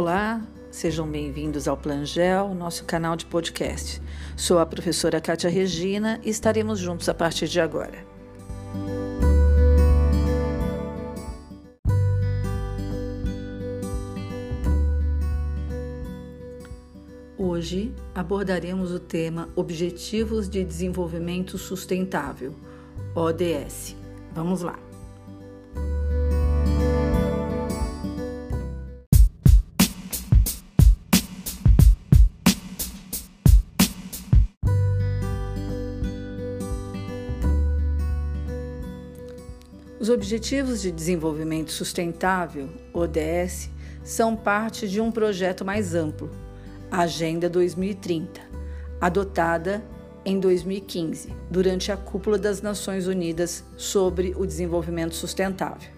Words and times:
Olá, 0.00 0.40
sejam 0.70 1.10
bem-vindos 1.10 1.66
ao 1.66 1.76
Plangel, 1.76 2.54
nosso 2.54 2.84
canal 2.84 3.16
de 3.16 3.26
podcast. 3.26 4.00
Sou 4.36 4.60
a 4.60 4.64
professora 4.64 5.20
Kátia 5.20 5.50
Regina 5.50 6.20
e 6.22 6.30
estaremos 6.30 6.78
juntos 6.78 7.08
a 7.08 7.14
partir 7.14 7.48
de 7.48 7.60
agora. 7.60 8.06
Hoje 17.36 17.92
abordaremos 18.14 18.92
o 18.92 19.00
tema 19.00 19.48
Objetivos 19.56 20.48
de 20.48 20.62
Desenvolvimento 20.62 21.58
Sustentável, 21.58 22.54
ODS. 23.16 23.96
Vamos 24.32 24.62
lá! 24.62 24.87
Os 40.08 40.14
Objetivos 40.14 40.80
de 40.80 40.90
Desenvolvimento 40.90 41.70
Sustentável, 41.70 42.70
ODS, 42.94 43.68
são 44.02 44.34
parte 44.34 44.88
de 44.88 45.02
um 45.02 45.10
projeto 45.10 45.66
mais 45.66 45.94
amplo, 45.94 46.30
a 46.90 47.00
Agenda 47.02 47.46
2030, 47.46 48.40
adotada 48.98 49.84
em 50.24 50.40
2015, 50.40 51.28
durante 51.50 51.92
a 51.92 51.96
Cúpula 51.98 52.38
das 52.38 52.62
Nações 52.62 53.06
Unidas 53.06 53.62
sobre 53.76 54.34
o 54.34 54.46
Desenvolvimento 54.46 55.14
Sustentável. 55.14 55.90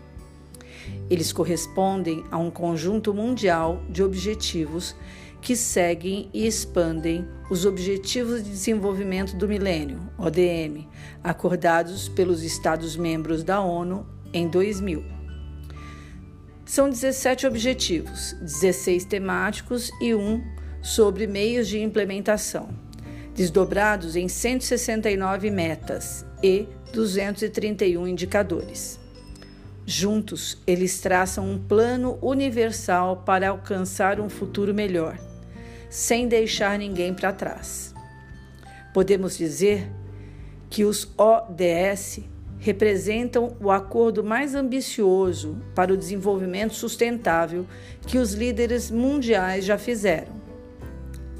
Eles 1.08 1.32
correspondem 1.32 2.24
a 2.32 2.36
um 2.36 2.50
conjunto 2.50 3.14
mundial 3.14 3.80
de 3.88 4.02
objetivos 4.02 4.92
que 5.40 5.56
seguem 5.56 6.28
e 6.32 6.46
expandem 6.46 7.26
os 7.50 7.64
Objetivos 7.64 8.44
de 8.44 8.50
Desenvolvimento 8.50 9.34
do 9.34 9.48
Milênio, 9.48 10.00
ODM, 10.18 10.86
acordados 11.24 12.08
pelos 12.08 12.42
Estados-membros 12.42 13.42
da 13.42 13.60
ONU 13.60 14.06
em 14.32 14.48
2000. 14.48 15.04
São 16.64 16.88
17 16.88 17.46
objetivos, 17.46 18.34
16 18.40 19.04
temáticos 19.04 19.90
e 20.00 20.14
um 20.14 20.40
sobre 20.82 21.26
meios 21.26 21.66
de 21.66 21.80
implementação, 21.80 22.68
desdobrados 23.34 24.14
em 24.14 24.28
169 24.28 25.50
metas 25.50 26.24
e 26.42 26.68
231 26.92 28.06
indicadores. 28.06 29.00
Juntos, 29.84 30.58
eles 30.66 31.00
traçam 31.00 31.50
um 31.50 31.58
plano 31.58 32.16
universal 32.22 33.24
para 33.26 33.48
alcançar 33.48 34.20
um 34.20 34.28
futuro 34.28 34.72
melhor 34.72 35.29
sem 35.90 36.28
deixar 36.28 36.78
ninguém 36.78 37.12
para 37.12 37.32
trás. 37.32 37.92
Podemos 38.94 39.36
dizer 39.36 39.90
que 40.70 40.84
os 40.84 41.12
ODS 41.18 42.20
representam 42.58 43.56
o 43.60 43.70
acordo 43.70 44.22
mais 44.22 44.54
ambicioso 44.54 45.58
para 45.74 45.92
o 45.92 45.96
desenvolvimento 45.96 46.74
sustentável 46.74 47.66
que 48.06 48.18
os 48.18 48.32
líderes 48.34 48.90
mundiais 48.90 49.64
já 49.64 49.76
fizeram. 49.76 50.40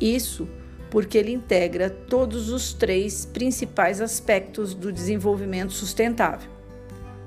Isso 0.01 0.49
porque 0.91 1.17
ele 1.17 1.33
integra 1.33 1.89
todos 1.89 2.49
os 2.51 2.73
três 2.73 3.25
principais 3.25 4.01
aspectos 4.01 4.75
do 4.75 4.91
desenvolvimento 4.93 5.73
sustentável: 5.73 6.51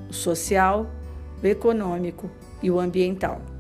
o 0.10 0.14
social, 0.14 0.92
o 1.42 1.48
econômico 1.48 2.30
e 2.62 2.70
o 2.70 2.80
ambiental. 2.80 3.53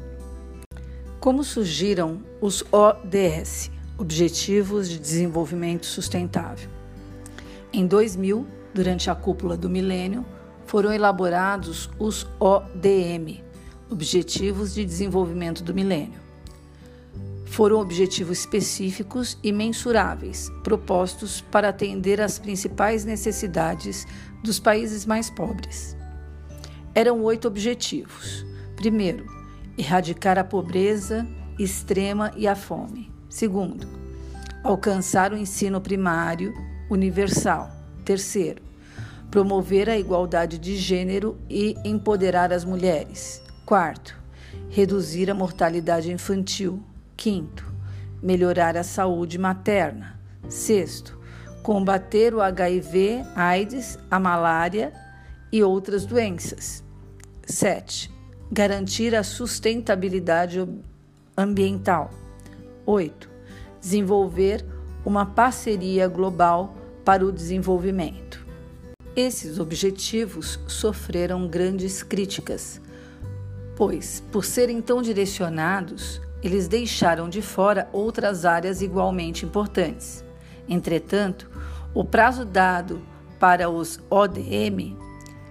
Como 1.23 1.41
surgiram 1.41 2.21
os 2.41 2.65
ODS, 2.69 3.71
Objetivos 3.97 4.89
de 4.89 4.99
Desenvolvimento 4.99 5.85
Sustentável? 5.85 6.69
Em 7.71 7.87
2000, 7.87 8.45
durante 8.73 9.09
a 9.09 9.15
cúpula 9.15 9.55
do 9.55 9.69
milênio, 9.69 10.25
foram 10.65 10.91
elaborados 10.91 11.89
os 11.97 12.27
ODM, 12.41 13.41
Objetivos 13.89 14.73
de 14.73 14.83
Desenvolvimento 14.83 15.63
do 15.63 15.73
Milênio. 15.73 16.19
Foram 17.45 17.79
objetivos 17.79 18.39
específicos 18.39 19.37
e 19.41 19.53
mensuráveis, 19.53 20.51
propostos 20.61 21.39
para 21.39 21.69
atender 21.69 22.19
às 22.19 22.37
principais 22.37 23.05
necessidades 23.05 24.05
dos 24.43 24.59
países 24.59 25.05
mais 25.05 25.29
pobres. 25.29 25.95
Eram 26.93 27.23
oito 27.23 27.47
objetivos. 27.47 28.45
Primeiro, 28.75 29.42
erradicar 29.77 30.37
a 30.37 30.43
pobreza 30.43 31.27
extrema 31.57 32.31
e 32.35 32.47
a 32.47 32.55
fome. 32.55 33.11
Segundo, 33.29 33.87
alcançar 34.63 35.33
o 35.33 35.37
ensino 35.37 35.81
primário 35.81 36.53
universal. 36.89 37.71
Terceiro, 38.05 38.61
promover 39.31 39.89
a 39.89 39.97
igualdade 39.97 40.57
de 40.57 40.75
gênero 40.75 41.37
e 41.49 41.75
empoderar 41.83 42.51
as 42.51 42.63
mulheres. 42.63 43.41
Quarto, 43.65 44.15
reduzir 44.69 45.29
a 45.31 45.33
mortalidade 45.33 46.11
infantil. 46.11 46.83
Quinto, 47.15 47.65
melhorar 48.21 48.75
a 48.75 48.83
saúde 48.83 49.37
materna. 49.37 50.19
Sexto, 50.49 51.17
combater 51.63 52.33
o 52.33 52.41
HIV, 52.41 53.23
AIDS, 53.35 53.97
a 54.11 54.19
malária 54.19 54.93
e 55.51 55.63
outras 55.63 56.05
doenças. 56.05 56.83
Sete, 57.45 58.11
garantir 58.53 59.15
a 59.15 59.23
sustentabilidade 59.23 60.63
ambiental. 61.35 62.11
8. 62.85 63.27
Desenvolver 63.81 64.63
uma 65.03 65.25
parceria 65.25 66.07
global 66.07 66.77
para 67.03 67.25
o 67.25 67.31
desenvolvimento. 67.31 68.45
Esses 69.15 69.59
objetivos 69.59 70.59
sofreram 70.67 71.47
grandes 71.47 72.03
críticas, 72.03 72.79
pois, 73.75 74.23
por 74.31 74.45
serem 74.45 74.81
tão 74.81 75.01
direcionados, 75.01 76.21
eles 76.43 76.67
deixaram 76.67 77.29
de 77.29 77.41
fora 77.41 77.89
outras 77.91 78.45
áreas 78.45 78.83
igualmente 78.83 79.45
importantes. 79.45 80.23
Entretanto, 80.69 81.49
o 81.91 82.05
prazo 82.05 82.45
dado 82.45 83.01
para 83.39 83.67
os 83.67 83.99
ODM 84.11 84.95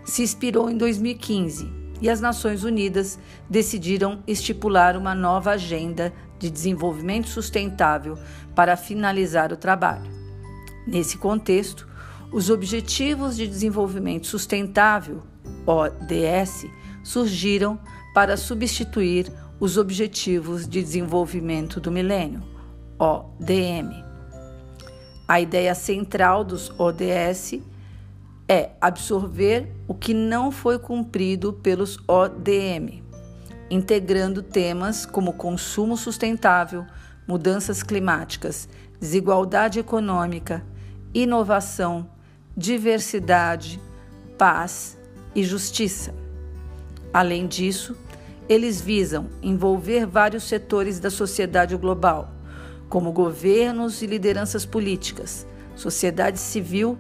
se 0.05 0.23
expirou 0.23 0.71
em 0.71 0.77
2015 0.77 1.82
e 2.03 2.11
as 2.11 2.21
Nações 2.21 2.65
Unidas 2.65 3.19
decidiram 3.49 4.23
estipular 4.27 4.97
uma 4.97 5.15
nova 5.15 5.53
agenda 5.53 6.13
de 6.37 6.51
desenvolvimento 6.51 7.29
sustentável 7.29 8.19
para 8.57 8.77
finalizar 8.77 9.53
o 9.53 9.57
trabalho. 9.57 10.11
Nesse 10.85 11.17
contexto, 11.17 11.89
os 12.33 12.51
Objetivos 12.51 13.37
de 13.37 13.47
Desenvolvimento 13.47 14.27
Sustentável, 14.27 15.23
ODS, 15.65 16.67
surgiram 17.05 17.79
para 18.13 18.37
substituir 18.37 19.33
os 19.61 19.77
Objetivos 19.77 20.67
de 20.67 20.83
Desenvolvimento 20.83 21.79
do 21.79 21.93
Milênio, 21.93 22.43
ODM. 22.99 24.05
A 25.29 25.41
ideia 25.41 25.75
central 25.75 26.43
dos 26.43 26.69
ODS 26.81 27.61
é 28.53 28.73
absorver 28.83 29.73
o 29.89 29.95
que 29.95 30.13
não 30.13 30.53
foi 30.53 30.79
cumprido 30.79 31.55
pelos 31.55 31.99
ODM, 32.07 33.03
integrando 33.71 34.43
temas 34.43 35.07
como 35.07 35.33
consumo 35.33 35.97
sustentável, 35.97 36.85
mudanças 37.27 37.83
climáticas, 37.83 38.69
desigualdade 39.01 39.79
econômica, 39.81 40.63
inovação, 41.15 42.11
diversidade, 42.55 43.81
paz 44.37 44.99
e 45.35 45.43
justiça. 45.43 46.15
Além 47.11 47.47
disso, 47.47 47.97
eles 48.51 48.83
visam 48.83 49.31
envolver 49.43 50.05
vários 50.05 50.43
setores 50.43 51.01
da 51.01 51.09
sociedade 51.09 51.75
global, 51.75 52.31
como 52.91 53.13
governos 53.13 54.03
e 54.03 54.07
lideranças 54.07 54.67
políticas, 54.67 55.47
sociedade 55.75 56.39
civil 56.39 56.99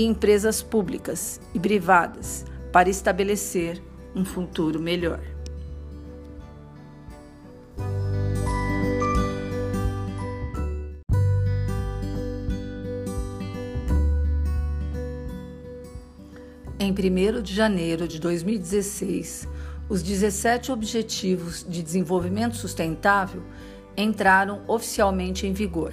e 0.00 0.04
empresas 0.04 0.62
públicas 0.62 1.38
e 1.52 1.60
privadas 1.60 2.46
para 2.72 2.88
estabelecer 2.88 3.82
um 4.16 4.24
futuro 4.24 4.80
melhor. 4.80 5.20
Em 16.78 16.92
1 16.92 17.42
de 17.42 17.54
janeiro 17.54 18.08
de 18.08 18.18
2016, 18.18 19.46
os 19.86 20.02
17 20.02 20.72
Objetivos 20.72 21.62
de 21.68 21.82
Desenvolvimento 21.82 22.56
Sustentável 22.56 23.42
entraram 23.94 24.62
oficialmente 24.66 25.46
em 25.46 25.52
vigor 25.52 25.92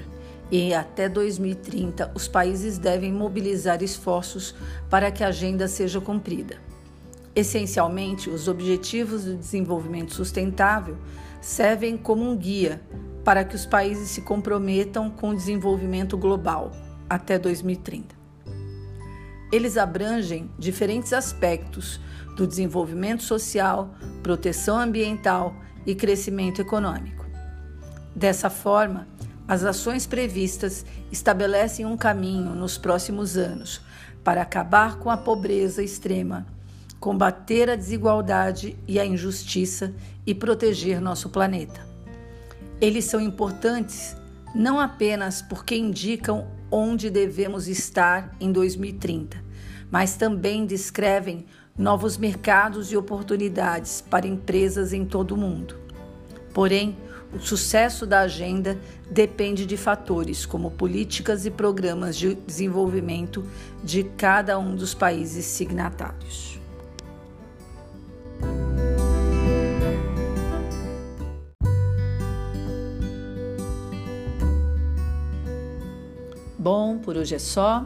e 0.51 0.73
até 0.73 1.09
2030 1.09 2.11
os 2.15 2.27
países 2.27 2.77
devem 2.77 3.11
mobilizar 3.11 3.83
esforços 3.83 4.55
para 4.89 5.11
que 5.11 5.23
a 5.23 5.27
agenda 5.27 5.67
seja 5.67 5.99
cumprida. 5.99 6.57
Essencialmente, 7.35 8.29
os 8.29 8.47
Objetivos 8.47 9.25
do 9.25 9.35
Desenvolvimento 9.35 10.13
Sustentável 10.13 10.97
servem 11.41 11.95
como 11.95 12.27
um 12.27 12.35
guia 12.35 12.81
para 13.23 13.43
que 13.43 13.55
os 13.55 13.65
países 13.65 14.09
se 14.09 14.21
comprometam 14.21 15.09
com 15.09 15.29
o 15.29 15.35
desenvolvimento 15.35 16.17
global 16.17 16.71
até 17.09 17.37
2030. 17.37 18.15
Eles 19.51 19.77
abrangem 19.77 20.49
diferentes 20.57 21.13
aspectos 21.13 21.99
do 22.35 22.47
desenvolvimento 22.47 23.23
social, 23.23 23.93
proteção 24.21 24.79
ambiental 24.79 25.55
e 25.85 25.95
crescimento 25.95 26.61
econômico. 26.61 27.25
Dessa 28.15 28.49
forma, 28.49 29.07
as 29.47 29.63
ações 29.63 30.05
previstas 30.05 30.85
estabelecem 31.11 31.85
um 31.85 31.95
caminho 31.95 32.53
nos 32.53 32.77
próximos 32.77 33.37
anos 33.37 33.81
para 34.23 34.41
acabar 34.41 34.97
com 34.99 35.09
a 35.09 35.17
pobreza 35.17 35.81
extrema 35.81 36.45
combater 36.99 37.69
a 37.69 37.75
desigualdade 37.75 38.77
e 38.87 38.99
a 38.99 39.05
injustiça 39.05 39.93
e 40.25 40.33
proteger 40.33 40.99
nosso 40.99 41.29
planeta. 41.29 41.85
Eles 42.81 43.05
são 43.05 43.19
importantes 43.19 44.15
não 44.55 44.79
apenas 44.79 45.41
porque 45.41 45.75
indicam 45.75 46.47
onde 46.71 47.09
devemos 47.09 47.67
estar 47.67 48.35
em 48.39 48.51
2030, 48.51 49.37
mas 49.91 50.15
também 50.15 50.65
descrevem 50.65 51.45
novos 51.77 52.17
mercados 52.17 52.91
e 52.91 52.97
oportunidades 52.97 54.01
para 54.01 54.27
empresas 54.27 54.93
em 54.93 55.05
todo 55.05 55.33
o 55.33 55.37
mundo. 55.37 55.75
Porém, 56.53 56.97
o 57.33 57.39
sucesso 57.39 58.05
da 58.05 58.21
agenda 58.21 58.77
depende 59.09 59.65
de 59.65 59.75
fatores 59.75 60.45
como 60.45 60.71
políticas 60.71 61.45
e 61.45 61.51
programas 61.51 62.17
de 62.17 62.35
desenvolvimento 62.35 63.45
de 63.83 64.03
cada 64.03 64.57
um 64.57 64.75
dos 64.75 64.93
países 64.93 65.45
signatários. 65.45 66.57
Bom, 76.57 76.97
por 76.97 77.15
hoje 77.15 77.35
é 77.35 77.39
só. 77.39 77.85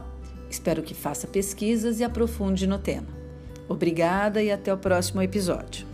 Espero 0.49 0.81
que 0.81 0.93
faça 0.93 1.27
pesquisas 1.27 1.99
e 1.99 2.03
aprofunde 2.03 2.65
no 2.65 2.79
tema. 2.79 3.07
Obrigada 3.67 4.41
e 4.41 4.51
até 4.51 4.73
o 4.73 4.77
próximo 4.77 5.21
episódio. 5.21 5.90